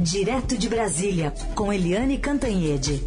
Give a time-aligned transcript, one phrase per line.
[0.00, 3.04] Direto de Brasília, com Eliane Cantanhede.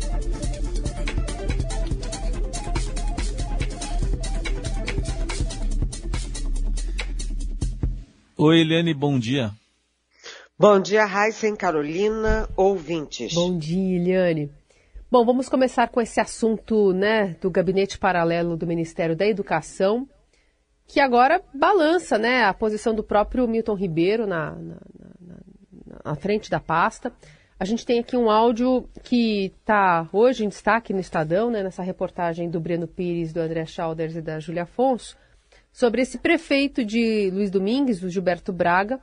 [8.38, 9.52] Oi, Eliane, bom dia.
[10.60, 13.34] Bom dia, Raíssen Carolina, ouvintes.
[13.34, 14.52] Bom dia, Eliane.
[15.10, 20.06] Bom, vamos começar com esse assunto né, do gabinete paralelo do Ministério da Educação,
[20.86, 25.11] que agora balança né, a posição do próprio Milton Ribeiro na, na, na,
[26.04, 27.12] na frente da pasta.
[27.60, 31.84] A gente tem aqui um áudio que está hoje em destaque no Estadão, né, nessa
[31.84, 35.16] reportagem do Breno Pires, do André Schauders e da Júlia Afonso,
[35.72, 39.00] sobre esse prefeito de Luiz Domingues, o Gilberto Braga,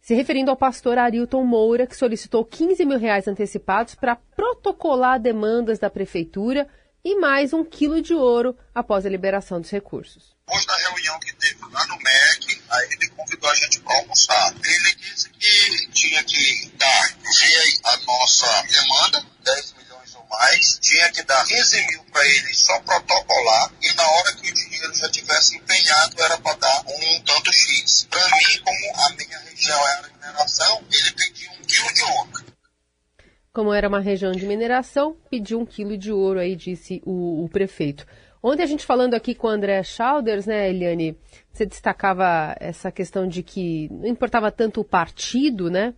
[0.00, 5.78] se referindo ao pastor Arilton Moura, que solicitou 15 mil reais antecipados para protocolar demandas
[5.78, 6.66] da prefeitura
[7.04, 10.36] e mais um quilo de ouro após a liberação dos recursos.
[10.50, 14.52] Depois da reunião que teve lá no MEC, aí ele convidou a gente para almoçar.
[14.64, 21.08] Ele disse que tinha que dar, ver a nossa demanda, 10 milhões ou mais, tinha
[21.12, 25.08] que dar 15 mil para ele só protocolar e na hora que o dinheiro já
[25.08, 28.08] tivesse empenhado era para dar um tanto X.
[28.10, 32.44] Para mim, como a minha região era mineração, ele pediu um quilo de ouro.
[33.52, 37.48] Como era uma região de mineração, pediu um quilo de ouro aí, disse o, o
[37.48, 38.04] prefeito.
[38.42, 41.16] Ontem a gente falando aqui com o André Schauders, né, Eliane,
[41.52, 45.94] você destacava essa questão de que não importava tanto o partido, né?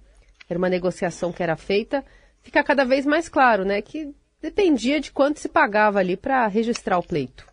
[0.48, 2.04] Era uma negociação que era feita.
[2.42, 6.98] Fica cada vez mais claro, né, que dependia de quanto se pagava ali para registrar
[6.98, 7.46] o pleito.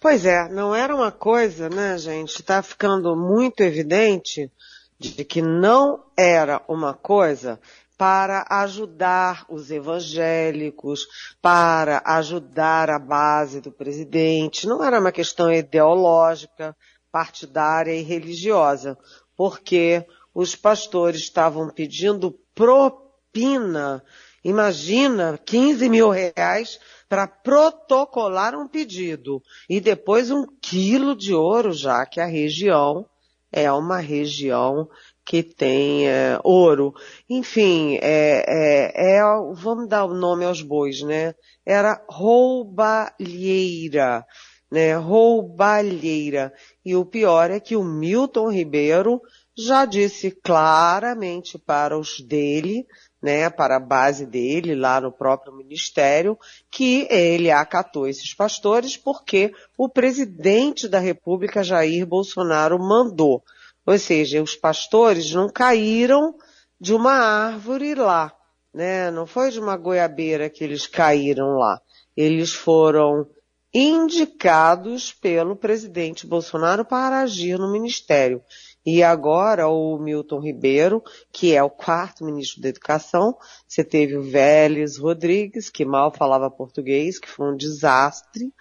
[0.00, 2.40] Pois é, não era uma coisa, né, gente?
[2.40, 4.50] Está ficando muito evidente
[4.98, 7.60] de que não era uma coisa
[7.96, 11.06] para ajudar os evangélicos,
[11.40, 14.66] para ajudar a base do presidente.
[14.66, 16.76] Não era uma questão ideológica,
[17.12, 18.98] partidária e religiosa,
[19.36, 24.02] porque os pastores estavam pedindo propina.
[24.44, 32.04] Imagina, 15 mil reais para protocolar um pedido e depois um quilo de ouro, já
[32.04, 33.06] que a região
[33.52, 34.88] é uma região
[35.24, 36.94] que tem é, ouro.
[37.28, 39.22] Enfim, é, é, é,
[39.54, 41.34] vamos dar o nome aos bois, né?
[41.64, 43.16] Era roubalheira,
[44.70, 44.94] né?
[44.96, 46.52] Roubalheira.
[46.84, 49.22] E o pior é que o Milton Ribeiro
[49.56, 52.86] já disse claramente para os dele,
[53.22, 56.36] né, para a base dele, lá no próprio ministério,
[56.70, 63.42] que ele acatou esses pastores porque o presidente da República, Jair Bolsonaro, mandou.
[63.86, 66.34] Ou seja, os pastores não caíram
[66.80, 68.34] de uma árvore lá,
[68.72, 69.10] né?
[69.10, 71.80] Não foi de uma goiabeira que eles caíram lá.
[72.16, 73.26] Eles foram
[73.72, 78.40] indicados pelo presidente Bolsonaro para agir no ministério.
[78.86, 81.02] E agora o Milton Ribeiro,
[81.32, 83.34] que é o quarto ministro da Educação,
[83.66, 88.52] você teve o Vélez Rodrigues, que mal falava português, que foi um desastre.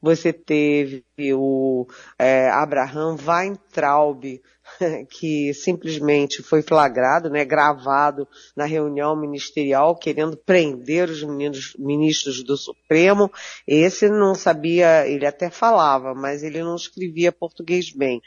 [0.00, 1.04] Você teve
[1.34, 1.86] o
[2.18, 4.40] é, Abraham Weintraub,
[5.10, 8.26] que simplesmente foi flagrado, né, gravado
[8.56, 13.30] na reunião ministerial, querendo prender os meninos, ministros do Supremo.
[13.66, 18.20] Esse não sabia, ele até falava, mas ele não escrevia português bem.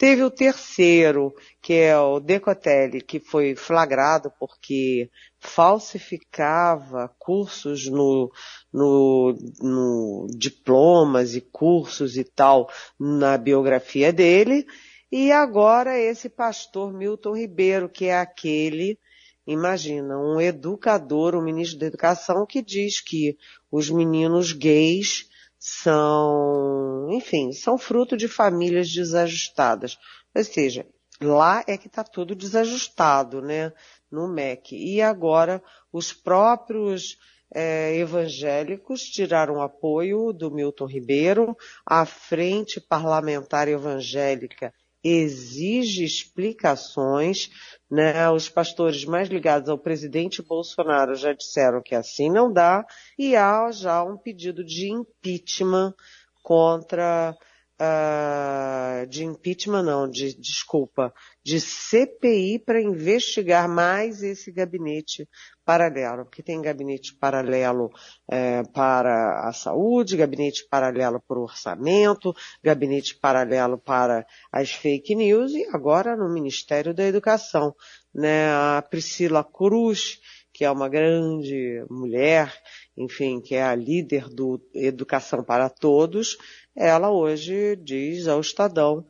[0.00, 8.32] Teve o terceiro, que é o Decotelli, que foi flagrado porque falsificava cursos no,
[8.72, 14.66] no, no diplomas e cursos e tal na biografia dele.
[15.12, 18.96] E agora esse pastor Milton Ribeiro, que é aquele,
[19.44, 23.36] imagina, um educador, um ministro da educação que diz que
[23.72, 25.28] os meninos gays
[25.58, 29.98] são, enfim, são fruto de famílias desajustadas.
[30.32, 30.86] Ou seja,
[31.20, 33.72] lá é que está tudo desajustado, né?
[34.08, 34.76] No MEC.
[34.76, 35.60] E agora
[35.92, 37.18] os próprios
[37.52, 44.72] é, evangélicos tiraram apoio do Milton Ribeiro, a Frente Parlamentar Evangélica
[45.02, 47.50] exige explicações,
[47.90, 48.30] né?
[48.30, 52.84] Os pastores mais ligados ao presidente Bolsonaro já disseram que assim não dá
[53.18, 55.94] e há já um pedido de impeachment
[56.42, 57.36] contra
[57.80, 61.12] uh, de impeachment não, de desculpa,
[61.42, 65.26] de CPI para investigar mais esse gabinete
[65.64, 67.90] paralelo, porque tem gabinete paralelo
[68.28, 75.52] é, para a saúde, gabinete paralelo para o orçamento, gabinete paralelo para as fake news
[75.52, 77.74] e agora no Ministério da Educação,
[78.14, 78.50] né?
[78.52, 80.18] A Priscila Cruz,
[80.52, 82.52] que é uma grande mulher,
[83.00, 86.36] enfim, que é a líder do Educação para Todos,
[86.76, 89.06] ela hoje diz ao Estadão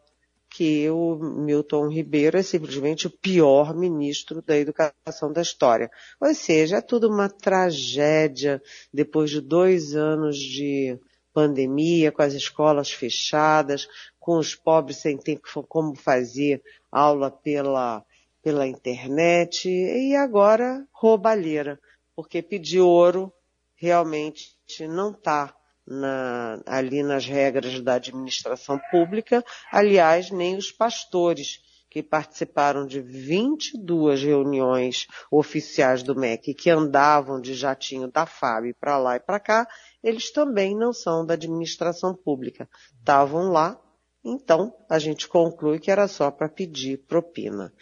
[0.49, 5.91] que o Milton Ribeiro é simplesmente o pior ministro da educação da história.
[6.21, 10.97] Ou seja, é tudo uma tragédia depois de dois anos de
[11.33, 13.89] pandemia, com as escolas fechadas,
[14.21, 18.05] com os pobres sem ter como fazer aula pela,
[18.41, 21.81] pela internet, e agora roubalheira,
[22.15, 23.33] porque pedir ouro
[23.81, 24.55] realmente
[24.87, 25.57] não está
[25.87, 29.43] na, ali nas regras da administração pública,
[29.73, 37.55] aliás, nem os pastores que participaram de 22 reuniões oficiais do MEC que andavam de
[37.55, 39.67] jatinho da FAB para lá e para cá,
[40.01, 42.69] eles também não são da administração pública.
[42.99, 43.81] Estavam lá,
[44.25, 47.73] então a gente conclui que era só para pedir propina.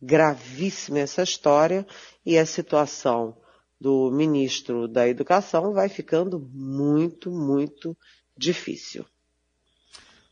[0.00, 1.86] Gravíssima essa história
[2.26, 3.36] e a situação
[3.82, 7.96] do ministro da Educação vai ficando muito, muito
[8.38, 9.04] difícil.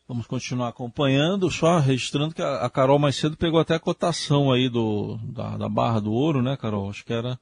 [0.06, 4.68] Vamos continuar acompanhando, só registrando que a Carol mais cedo pegou até a cotação aí
[4.68, 6.90] do, da, da barra do ouro, né, Carol?
[6.90, 7.38] Acho que era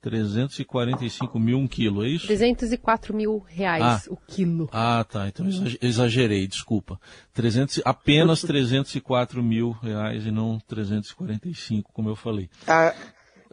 [0.00, 2.26] 345 mil um quilo, é isso?
[2.26, 4.68] 304 mil reais ah, o quilo.
[4.72, 5.28] Ah, tá.
[5.28, 5.46] Então
[5.82, 6.98] exagerei, desculpa.
[7.34, 12.48] 300, apenas 304 mil reais e não 345, como eu falei.
[12.66, 12.94] Ah,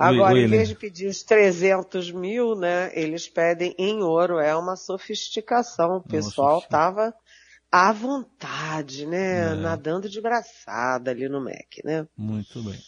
[0.08, 4.40] Agora, em vez de pedir os 300 mil, né, eles pedem em ouro.
[4.40, 5.98] É uma sofisticação.
[5.98, 7.14] O pessoal estava
[7.72, 9.56] à vontade, né, é.
[9.56, 12.08] nadando de braçada ali no MEC, né?
[12.18, 12.80] Muito bem.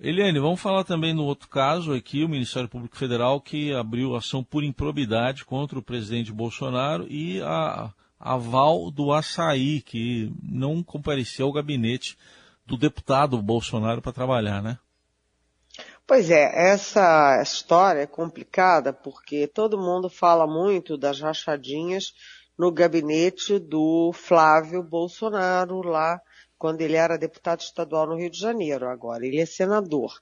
[0.00, 4.42] Eliane, vamos falar também no outro caso aqui, o Ministério Público Federal que abriu ação
[4.42, 11.52] por improbidade contra o presidente Bolsonaro e a aval do açaí, que não compareceu ao
[11.52, 12.16] gabinete
[12.66, 14.78] do deputado Bolsonaro para trabalhar, né?
[16.12, 22.12] Pois é, essa história é complicada porque todo mundo fala muito das rachadinhas
[22.58, 26.20] no gabinete do Flávio Bolsonaro lá
[26.58, 28.90] quando ele era deputado estadual no Rio de Janeiro.
[28.90, 30.12] Agora ele é senador.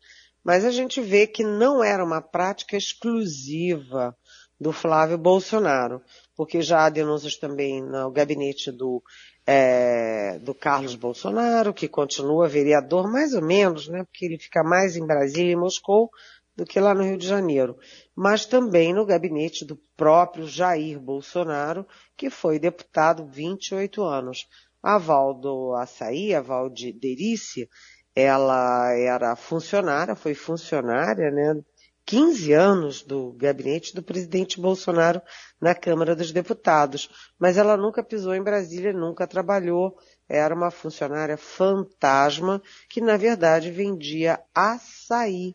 [0.45, 4.17] Mas a gente vê que não era uma prática exclusiva
[4.61, 6.01] do Flávio Bolsonaro,
[6.37, 9.03] porque já há denúncias também no gabinete do
[9.47, 14.97] é, do Carlos Bolsonaro, que continua vereador mais ou menos, né, porque ele fica mais
[14.97, 16.11] em Brasília e Moscou
[16.57, 17.77] do que lá no Rio de Janeiro,
[18.15, 24.47] mas também no gabinete do próprio Jair Bolsonaro, que foi deputado 28 anos.
[24.83, 27.69] A Val do Açaí, a Val de Derice,
[28.15, 31.63] ela era funcionária, foi funcionária, né,
[32.11, 35.23] 15 anos do gabinete do presidente Bolsonaro
[35.61, 37.09] na Câmara dos Deputados,
[37.39, 39.97] mas ela nunca pisou em Brasília, nunca trabalhou,
[40.29, 45.55] era uma funcionária fantasma que na verdade vendia açaí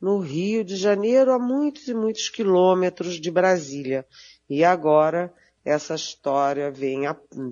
[0.00, 4.06] no Rio de Janeiro a muitos e muitos quilômetros de Brasília.
[4.48, 5.30] E agora
[5.62, 7.02] essa história vem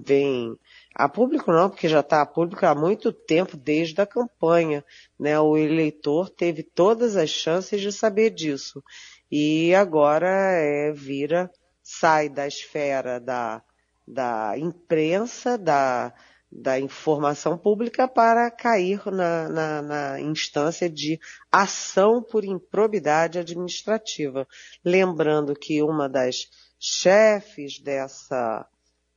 [0.07, 0.59] vem
[0.99, 4.85] a público não, porque já está a público há muito tempo, desde a campanha.
[5.17, 5.39] Né?
[5.39, 8.83] O eleitor teve todas as chances de saber disso.
[9.31, 11.49] E agora é, vira,
[11.85, 13.63] sai da esfera da,
[14.05, 16.13] da imprensa, da,
[16.51, 21.21] da informação pública para cair na, na, na, instância de
[21.53, 24.49] ação por improbidade administrativa.
[24.85, 28.67] Lembrando que uma das chefes dessa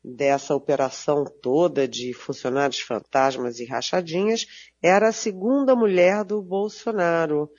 [0.04, 4.46] dessa operação toda de funcionários fantasmas e rachadinhas
[4.82, 7.50] era a segunda mulher do Bolsonaro,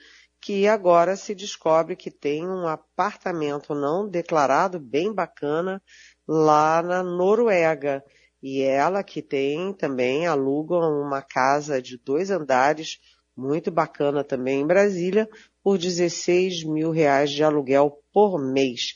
[0.41, 5.81] que agora se descobre que tem um apartamento não declarado bem bacana
[6.27, 8.03] lá na Noruega.
[8.41, 12.99] E ela que tem também aluga uma casa de dois andares
[13.35, 15.29] muito bacana também em Brasília
[15.63, 18.95] por 16 mil reais de aluguel por mês.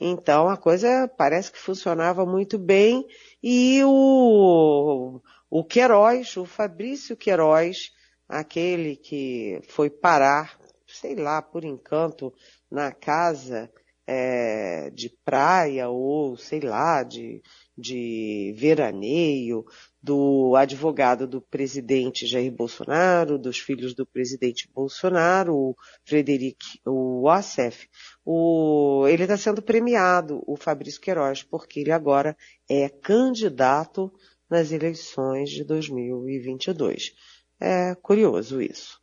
[0.00, 3.06] Então a coisa parece que funcionava muito bem.
[3.42, 5.20] E o,
[5.50, 7.92] o Queiroz, o Fabrício Queiroz,
[8.28, 12.32] aquele que foi parar, sei lá, por encanto,
[12.70, 13.70] na casa
[14.06, 17.42] é, de praia ou sei lá, de,
[17.76, 19.64] de veraneio,
[20.02, 27.88] do advogado do presidente Jair Bolsonaro, dos filhos do presidente Bolsonaro, o Frederic, o Assef,
[28.24, 32.36] o, ele está sendo premiado, o Fabrício Queiroz, porque ele agora
[32.68, 34.12] é candidato
[34.50, 37.14] nas eleições de 2022.
[37.60, 39.01] É curioso isso.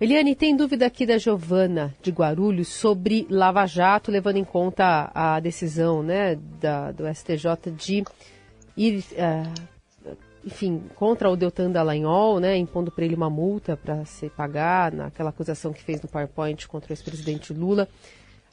[0.00, 5.38] Eliane, tem dúvida aqui da Giovana de Guarulhos sobre Lava Jato, levando em conta a
[5.40, 8.02] decisão né, da, do STJ de
[8.74, 14.30] ir uh, enfim, contra o Deltan Dallagnol, né, impondo para ele uma multa para se
[14.30, 17.86] pagar naquela acusação que fez no PowerPoint contra o ex-presidente Lula.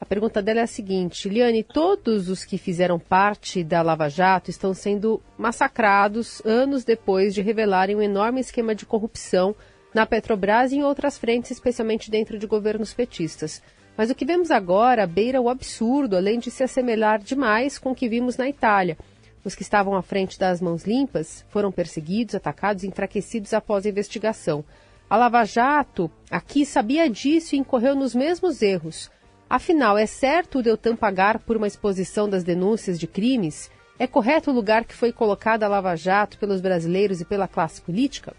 [0.01, 4.49] A pergunta dela é a seguinte: Liane, todos os que fizeram parte da Lava Jato
[4.49, 9.55] estão sendo massacrados anos depois de revelarem um enorme esquema de corrupção
[9.93, 13.61] na Petrobras e em outras frentes, especialmente dentro de governos petistas.
[13.97, 17.95] Mas o que vemos agora beira o absurdo, além de se assemelhar demais com o
[17.95, 18.97] que vimos na Itália.
[19.43, 23.89] Os que estavam à frente das mãos limpas foram perseguidos, atacados e enfraquecidos após a
[23.89, 24.63] investigação.
[25.09, 29.09] A Lava Jato aqui sabia disso e incorreu nos mesmos erros.
[29.49, 33.71] Afinal, é certo o Deltan pagar por uma exposição das denúncias de crimes?
[33.97, 37.81] É correto o lugar que foi colocado a Lava Jato pelos brasileiros e pela classe
[37.81, 38.35] política?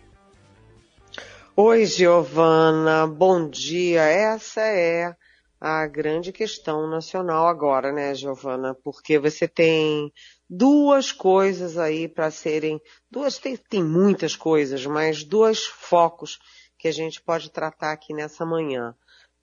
[1.61, 4.03] Oi, Giovana, bom dia.
[4.03, 5.13] Essa é
[5.61, 8.77] a grande questão nacional agora, né, Giovana?
[8.77, 10.13] Porque você tem
[10.49, 16.39] duas coisas aí para serem, duas tem, tem muitas coisas, mas dois focos
[16.79, 18.95] que a gente pode tratar aqui nessa manhã.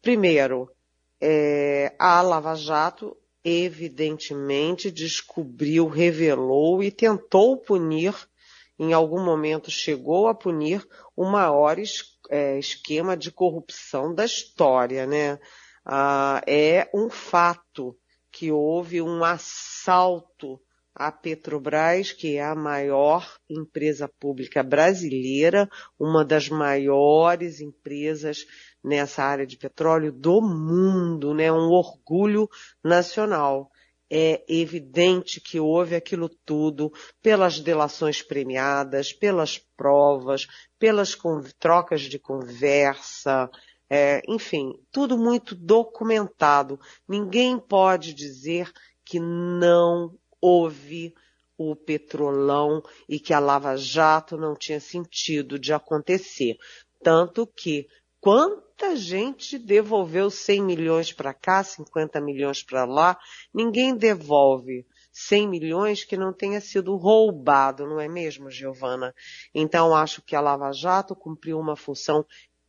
[0.01, 0.71] Primeiro,
[1.19, 8.15] é, a Lava Jato evidentemente descobriu, revelou e tentou punir
[8.77, 15.05] em algum momento chegou a punir o maior es, é, esquema de corrupção da história,
[15.05, 15.39] né?
[15.85, 17.97] Ah, é um fato
[18.31, 20.59] que houve um assalto
[20.93, 25.69] à Petrobras, que é a maior empresa pública brasileira,
[25.99, 28.45] uma das maiores empresas
[28.83, 31.51] nessa área de petróleo do mundo, né?
[31.51, 32.49] Um orgulho
[32.83, 33.69] nacional
[34.09, 36.91] é evidente que houve aquilo tudo
[37.21, 40.45] pelas delações premiadas, pelas provas,
[40.85, 41.17] pelas
[41.57, 43.49] trocas de conversa,
[43.89, 46.79] é, enfim, tudo muito documentado.
[47.07, 48.71] Ninguém pode dizer
[49.03, 51.15] que não houve
[51.57, 56.55] o petrolão e que a Lava Jato não tinha sentido de acontecer.
[57.01, 57.87] Tanto que
[58.21, 63.17] quanta gente devolveu 100 milhões para cá, 50 milhões para lá.
[63.51, 64.85] Ninguém devolve
[65.17, 69.15] 100 milhões que não tenha sido roubado, não é mesmo, Giovana?
[69.53, 72.25] Então acho que a Lava Jato cumpriu uma função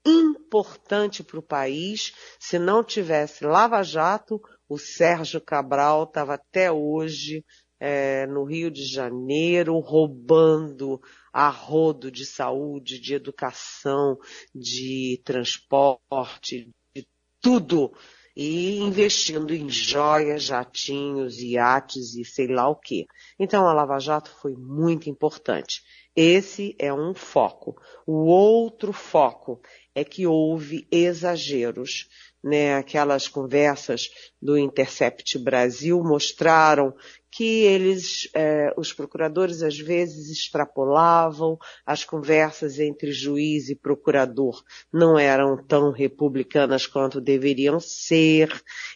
[0.06, 2.14] importante para o país.
[2.38, 7.44] Se não tivesse Lava Jato, o Sérgio Cabral estava até hoje
[7.80, 11.00] é, no Rio de Janeiro roubando
[11.32, 14.16] a rodo de saúde, de educação,
[14.54, 17.08] de transporte, de
[17.40, 17.92] tudo,
[18.36, 23.06] e investindo em joias, jatinhos, iates e sei lá o que.
[23.38, 25.82] Então a Lava Jato foi muito importante.
[26.14, 27.80] Esse é um foco.
[28.06, 29.60] O outro foco
[29.94, 32.08] é que houve exageros
[32.46, 34.08] né, aquelas conversas
[34.40, 36.94] do Intercept Brasil mostraram
[37.36, 44.64] que eles, eh, os procuradores às vezes extrapolavam, as conversas entre juiz e procurador.
[44.90, 48.48] Não eram tão republicanas quanto deveriam ser,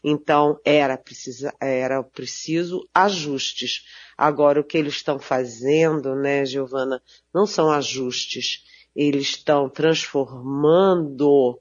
[0.02, 3.84] então era, precisa, era preciso ajustes.
[4.16, 7.02] Agora o que eles estão fazendo, né, Giovana,
[7.34, 8.64] não são ajustes,
[8.96, 11.60] eles estão transformando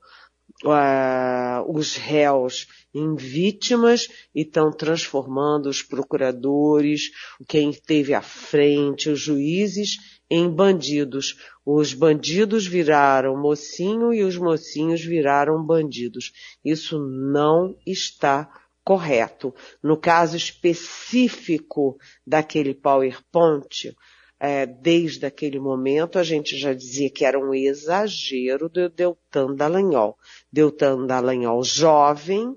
[0.65, 7.11] uh, os réus em vítimas e estão transformando os procuradores,
[7.47, 9.97] quem esteve à frente, os juízes
[10.29, 11.37] em bandidos.
[11.65, 16.31] Os bandidos viraram mocinho e os mocinhos viraram bandidos.
[16.63, 18.49] Isso não está
[18.83, 19.53] correto.
[19.83, 23.95] No caso específico daquele PowerPoint,
[24.39, 30.17] é, desde aquele momento a gente já dizia que era um exagero do Deltan Dallagnol.
[30.51, 32.55] Deltan Dallagnol jovem,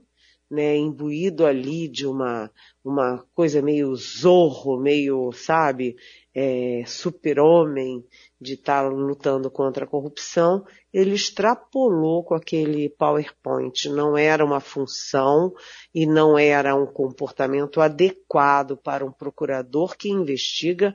[0.48, 2.50] né, imbuído ali de uma,
[2.84, 5.96] uma coisa meio zorro, meio, sabe,
[6.34, 8.04] é, super-homem,
[8.40, 13.88] de estar tá lutando contra a corrupção, ele extrapolou com aquele PowerPoint.
[13.88, 15.52] Não era uma função
[15.94, 20.94] e não era um comportamento adequado para um procurador que investiga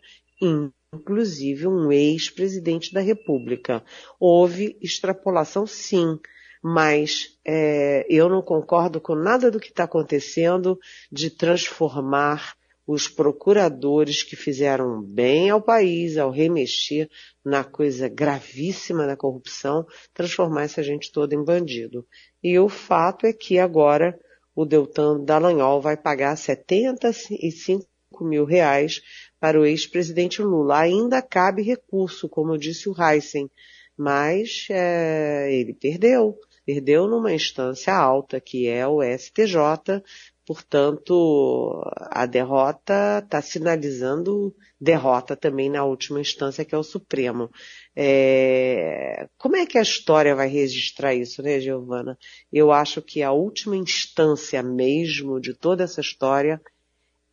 [0.93, 3.83] inclusive um ex-presidente da República.
[4.19, 6.19] Houve extrapolação, sim,
[6.63, 10.77] mas é, eu não concordo com nada do que está acontecendo
[11.11, 17.09] de transformar os procuradores que fizeram bem ao país ao remexer
[17.43, 22.07] na coisa gravíssima da corrupção, transformar essa gente toda em bandido.
[22.41, 24.17] E o fato é que agora
[24.55, 27.85] o Deltan Dallagnol vai pagar 75
[28.21, 29.01] mil reais
[29.39, 30.79] para o ex-presidente Lula.
[30.79, 33.49] Ainda cabe recurso, como disse o Heisen,
[33.97, 36.37] mas é, ele perdeu.
[36.65, 40.03] Perdeu numa instância alta, que é o STJ,
[40.47, 47.51] Portanto, a derrota está sinalizando derrota também na última instância, que é o Supremo.
[47.93, 49.27] É...
[49.37, 52.17] Como é que a história vai registrar isso, né, Giovana?
[52.49, 56.61] Eu acho que a última instância mesmo de toda essa história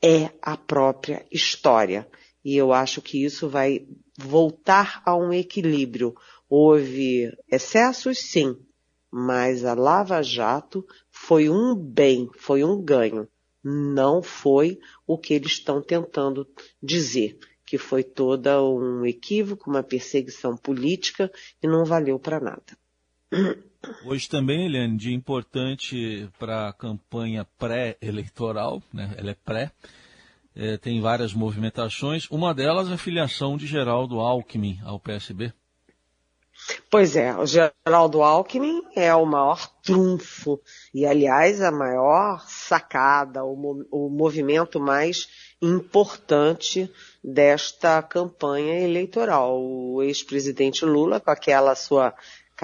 [0.02, 2.08] é a própria história.
[2.44, 3.86] E eu acho que isso vai
[4.18, 6.14] voltar a um equilíbrio.
[6.48, 8.56] Houve excessos, sim,
[9.10, 13.28] mas a Lava Jato foi um bem, foi um ganho.
[13.62, 16.46] Não foi o que eles estão tentando
[16.82, 21.32] dizer, que foi toda um equívoco, uma perseguição política
[21.62, 22.78] e não valeu para nada.
[24.04, 29.14] Hoje também, Eliane, dia importante para a campanha pré-eleitoral, né?
[29.16, 29.72] ela é pré,
[30.54, 35.52] é, tem várias movimentações, uma delas a filiação de Geraldo Alckmin ao PSB.
[36.88, 40.60] Pois é, o Geraldo Alckmin é o maior trunfo
[40.94, 45.28] e, aliás, a maior sacada, o, o movimento mais
[45.60, 46.90] importante
[47.22, 49.60] desta campanha eleitoral.
[49.60, 52.14] O ex-presidente Lula, com aquela sua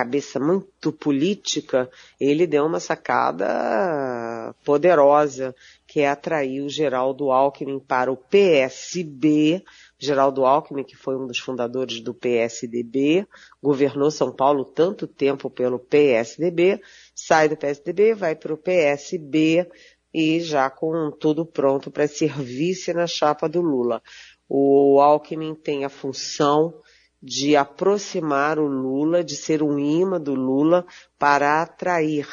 [0.00, 5.54] cabeça muito política, ele deu uma sacada poderosa,
[5.86, 9.62] que é atrair o Geraldo Alckmin para o PSB,
[9.98, 13.26] Geraldo Alckmin, que foi um dos fundadores do PSDB,
[13.62, 16.80] governou São Paulo tanto tempo pelo PSDB,
[17.14, 19.68] sai do PSDB, vai para o PSB
[20.14, 24.02] e já com tudo pronto para servir-se na chapa do Lula.
[24.48, 26.74] O Alckmin tem a função
[27.22, 30.86] de aproximar o Lula, de ser um imã do Lula
[31.18, 32.26] para atrair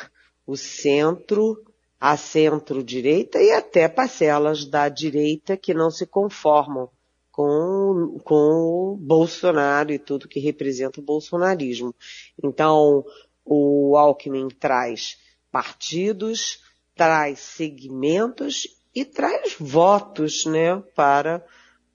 [0.46, 1.62] o centro,
[2.00, 6.90] a centro-direita e até parcelas da direita que não se conformam
[7.32, 11.94] com, com o Bolsonaro e tudo que representa o bolsonarismo.
[12.42, 13.06] Então,
[13.46, 15.18] o Alckmin traz
[15.52, 16.64] partidos,
[16.96, 21.46] traz segmentos e traz votos, né, para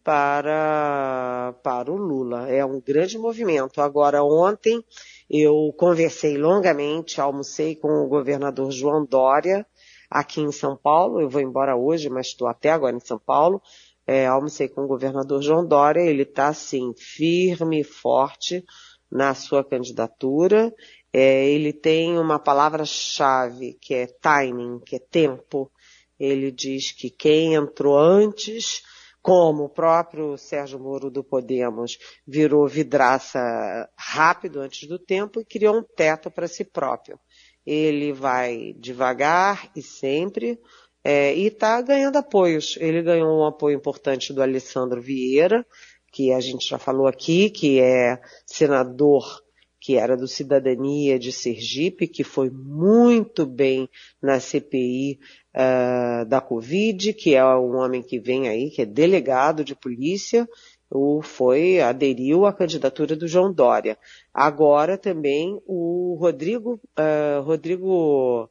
[0.04, 2.49] para para o Lula.
[2.49, 3.80] É um grande movimento.
[3.80, 4.85] Agora ontem
[5.28, 9.66] eu conversei longamente, almocei com o governador João Dória
[10.11, 11.21] aqui em São Paulo.
[11.21, 13.62] Eu vou embora hoje, mas estou até agora em São Paulo
[14.06, 18.64] é, almocei com o governador João Dória, ele está assim, firme e forte
[19.11, 20.73] na sua candidatura.
[21.12, 25.71] É, ele tem uma palavra-chave que é timing, que é tempo.
[26.18, 28.82] Ele diz que quem entrou antes,
[29.23, 33.39] como o próprio Sérgio Moro do Podemos virou vidraça
[33.97, 37.19] rápido antes do tempo e criou um teto para si próprio.
[37.65, 40.58] Ele vai devagar e sempre,
[41.04, 42.76] é, e está ganhando apoios.
[42.80, 45.65] Ele ganhou um apoio importante do Alessandro Vieira,
[46.13, 49.43] que a gente já falou aqui, que é senador
[49.82, 53.88] que era do Cidadania de Sergipe, que foi muito bem
[54.23, 55.18] na CPI
[55.52, 60.49] uh, da Covid, que é um homem que vem aí, que é delegado de polícia,
[60.88, 63.99] o, foi, aderiu à candidatura do João Dória.
[64.32, 68.49] Agora também o Rodrigo, uh, Rodrigo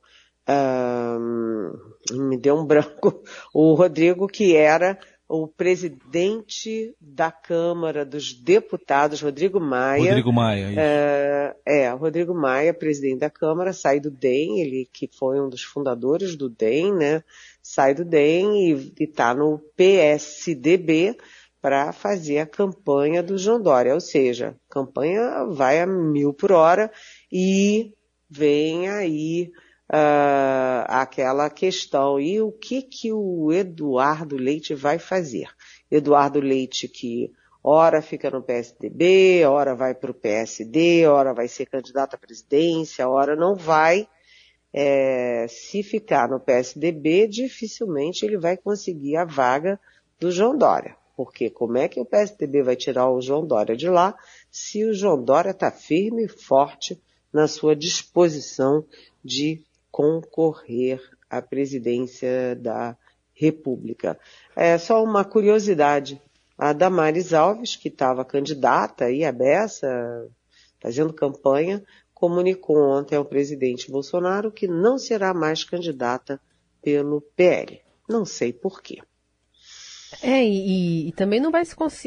[2.12, 3.24] me deu um branco,
[3.56, 5.00] o Rodrigo, que era
[5.34, 10.10] o presidente da Câmara dos Deputados, Rodrigo Maia.
[10.10, 10.80] Rodrigo Maia, isso.
[10.80, 15.63] É, é, Rodrigo Maia, presidente da Câmara, sai do DEM, ele que foi um dos
[15.63, 17.24] fundadores do DEM, né?
[17.63, 21.15] Sai do DEM e está no PSDB
[21.62, 26.52] para fazer a campanha do João Dória, ou seja, a campanha vai a mil por
[26.52, 26.91] hora
[27.32, 27.94] e
[28.30, 29.50] vem aí
[29.92, 32.20] uh, aquela questão.
[32.20, 35.50] E o que que o Eduardo Leite vai fazer?
[35.90, 37.32] Eduardo Leite que
[37.64, 43.08] ora fica no PSDB, ora vai para o PSD, ora vai ser candidato à presidência,
[43.08, 44.08] ora não vai.
[44.74, 49.78] É, se ficar no PSDB, dificilmente ele vai conseguir a vaga
[50.18, 50.96] do João Dória.
[51.18, 54.16] Porque como é que o PSDB vai tirar o João Dória de lá
[54.50, 57.00] se o João Dória está firme e forte
[57.34, 58.86] na sua disposição
[59.24, 62.98] de concorrer à presidência da
[63.34, 64.18] República.
[64.56, 66.22] É só uma curiosidade.
[66.58, 70.30] A Damares Alves, que estava candidata aí a beça,
[70.80, 76.40] fazendo campanha, comunicou ontem ao presidente Bolsonaro que não será mais candidata
[76.82, 77.82] pelo PL.
[78.08, 79.02] Não sei por quê.
[80.22, 81.64] É, e, e também não vai,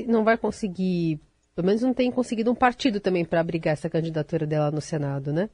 [0.07, 1.19] não vai conseguir,
[1.55, 5.33] pelo menos não tem conseguido um partido também para abrigar essa candidatura dela no Senado,
[5.33, 5.51] né?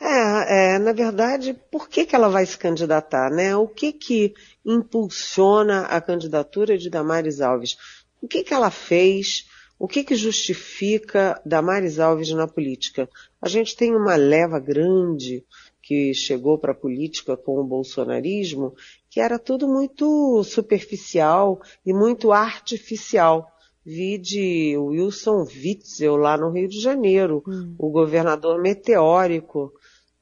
[0.00, 3.56] É, é, na verdade, por que, que ela vai se candidatar, né?
[3.56, 7.78] O que que impulsiona a candidatura de Damares Alves?
[8.20, 9.46] O que que ela fez?
[9.78, 13.08] O que que justifica Damares Alves na política?
[13.40, 15.42] A gente tem uma leva grande
[15.80, 18.74] que chegou para a política com o bolsonarismo,
[19.08, 23.48] que era tudo muito superficial e muito artificial.
[23.84, 27.74] Vi de Wilson Witzel lá no Rio de Janeiro, hum.
[27.78, 29.72] o governador meteórico,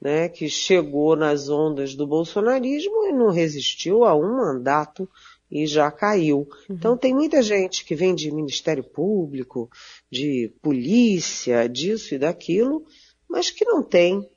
[0.00, 5.08] né, que chegou nas ondas do bolsonarismo e não resistiu a um mandato
[5.50, 6.48] e já caiu.
[6.68, 6.76] Uhum.
[6.76, 9.68] Então tem muita gente que vem de Ministério Público,
[10.10, 12.84] de polícia, disso e daquilo,
[13.28, 14.28] mas que não tem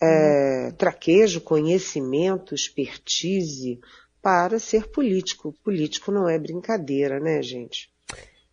[0.00, 0.76] é, uhum.
[0.76, 3.80] traquejo, conhecimento, expertise
[4.22, 5.54] para ser político.
[5.64, 7.90] Político não é brincadeira, né, gente?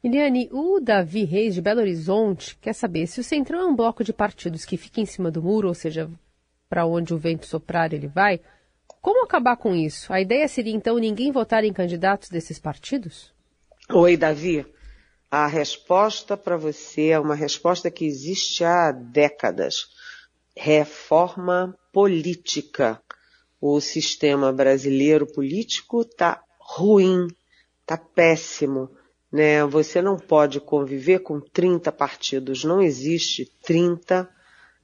[0.03, 4.03] Eliane, o Davi Reis de Belo Horizonte quer saber se o Centrão é um bloco
[4.03, 6.09] de partidos que fica em cima do muro, ou seja,
[6.69, 8.39] para onde o vento soprar ele vai.
[9.01, 10.11] Como acabar com isso?
[10.11, 13.33] A ideia seria então ninguém votar em candidatos desses partidos?
[13.89, 14.65] Oi, Davi.
[15.29, 19.87] A resposta para você é uma resposta que existe há décadas.
[20.55, 23.01] Reforma política.
[23.59, 27.27] O sistema brasileiro político está ruim,
[27.81, 28.89] está péssimo
[29.31, 29.63] né?
[29.65, 34.29] Você não pode conviver com 30 partidos, não existe 30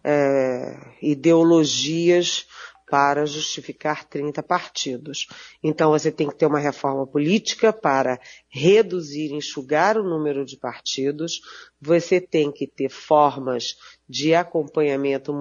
[0.03, 2.45] é, ideologias
[2.93, 5.27] para justificar 30 partidos.
[5.63, 11.41] Então você tem que ter uma reforma política para reduzir, enxugar o número de partidos.
[11.81, 13.75] Você tem que ter formas
[14.07, 15.33] de acompanhamento,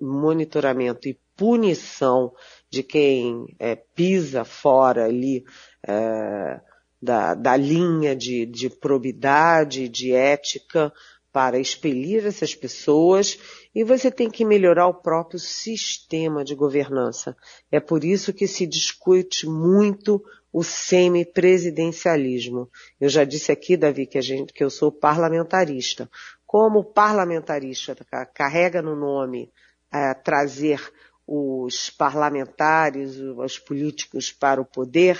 [0.00, 2.32] monitoramento e punição
[2.70, 5.44] de quem é, pisa fora ali
[5.86, 6.60] é,
[7.02, 10.92] da, da linha de, de probidade, de ética,
[11.32, 13.38] para expelir essas pessoas
[13.74, 17.36] e você tem que melhorar o próprio sistema de governança.
[17.70, 22.68] É por isso que se discute muito o semipresidencialismo.
[23.00, 26.10] Eu já disse aqui, Davi, que gente, que eu sou parlamentarista.
[26.44, 27.96] Como parlamentarista
[28.34, 29.52] carrega no nome
[29.92, 30.80] é, trazer
[31.26, 35.16] os parlamentares, os políticos para o poder,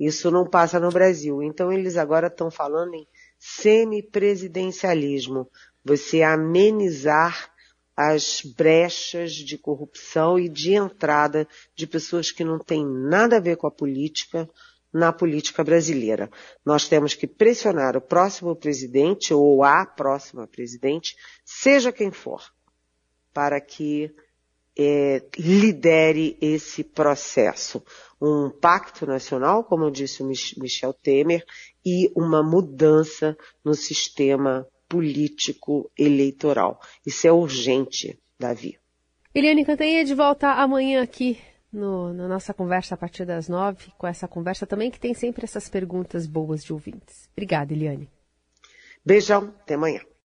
[0.00, 1.40] isso não passa no Brasil.
[1.40, 3.06] Então eles agora estão falando em
[3.44, 5.48] semipresidencialismo.
[5.84, 7.52] Você amenizar
[7.94, 13.58] as brechas de corrupção e de entrada de pessoas que não têm nada a ver
[13.58, 14.48] com a política
[14.90, 16.30] na política brasileira.
[16.64, 22.42] Nós temos que pressionar o próximo presidente ou a próxima presidente, seja quem for,
[23.32, 24.14] para que
[24.78, 27.82] é, lidere esse processo.
[28.26, 31.44] Um pacto nacional, como disse o Michel Temer,
[31.84, 36.80] e uma mudança no sistema político eleitoral.
[37.04, 38.78] Isso é urgente, Davi.
[39.34, 41.38] Eliane Cantanha de volta amanhã aqui
[41.72, 45.44] no, na nossa conversa a partir das nove, com essa conversa também que tem sempre
[45.44, 47.28] essas perguntas boas de ouvintes.
[47.32, 48.08] Obrigada, Eliane.
[49.04, 50.00] Beijão, até amanhã.